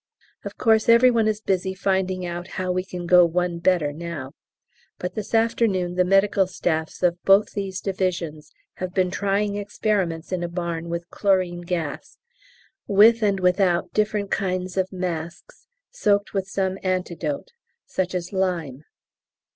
Of 0.43 0.57
course 0.57 0.89
every 0.89 1.11
one 1.11 1.27
is 1.27 1.41
busy 1.41 1.75
finding 1.75 2.25
out 2.25 2.47
how 2.57 2.71
we 2.71 2.83
can 2.83 3.05
go 3.05 3.23
one 3.23 3.59
better 3.59 3.93
now. 3.93 4.31
But 4.97 5.13
this 5.13 5.35
afternoon 5.35 5.93
the 5.93 6.03
medical 6.03 6.47
staffs 6.47 7.03
of 7.03 7.23
both 7.23 7.51
these 7.51 7.79
divisions 7.79 8.51
have 8.77 8.95
been 8.95 9.11
trying 9.11 9.57
experiments 9.57 10.31
in 10.31 10.41
a 10.41 10.49
barn 10.49 10.89
with 10.89 11.07
chlorine 11.11 11.61
gas, 11.61 12.17
with 12.87 13.21
and 13.21 13.39
without 13.39 13.93
different 13.93 14.31
kinds 14.31 14.75
of 14.75 14.91
masks 14.91 15.67
soaked 15.91 16.33
with 16.33 16.47
some 16.47 16.79
antidote, 16.81 17.49
such 17.85 18.15
as 18.15 18.33
lime. 18.33 18.83